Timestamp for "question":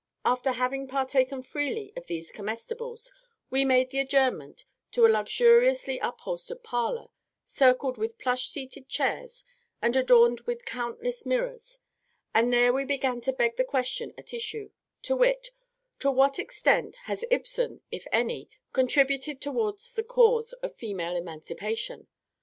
13.63-14.11